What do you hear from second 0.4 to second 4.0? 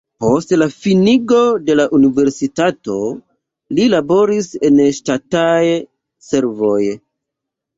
la finigo de la universitato li